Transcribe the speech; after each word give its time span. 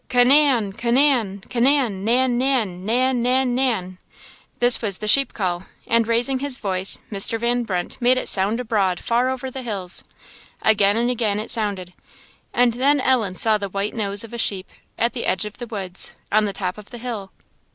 Ca 0.09 0.23
nan! 0.23 0.73
ca 0.73 0.89
nan! 0.89 1.43
ca 1.47 1.59
nan, 1.59 2.03
nan, 2.03 2.39
nan, 2.39 2.83
nan, 2.83 3.21
nan, 3.21 3.21
nan, 3.21 3.53
nan!" 3.53 3.97
This 4.57 4.81
was 4.81 4.97
the 4.97 5.07
sheep 5.07 5.31
call, 5.33 5.65
and 5.85 6.07
raising 6.07 6.39
his 6.39 6.57
voice, 6.57 6.97
Mr. 7.11 7.39
Van 7.39 7.65
Brunt 7.65 8.01
made 8.01 8.17
it 8.17 8.27
sound 8.27 8.59
abroad 8.59 8.99
far 8.99 9.29
over 9.29 9.51
the 9.51 9.61
hills. 9.61 10.03
Again 10.63 10.97
and 10.97 11.11
again 11.11 11.39
it 11.39 11.51
sounded; 11.51 11.93
and 12.51 12.73
then 12.73 12.99
Ellen 12.99 13.35
saw 13.35 13.59
the 13.59 13.69
white 13.69 13.93
nose 13.93 14.23
of 14.23 14.33
a 14.33 14.39
sheep, 14.39 14.71
at 14.97 15.13
the 15.13 15.27
edge 15.27 15.45
of 15.45 15.59
the 15.59 15.67
woods, 15.67 16.15
on 16.31 16.45
the 16.45 16.51
top 16.53 16.79
of 16.79 16.89
the 16.89 16.97
hill. 16.97 17.31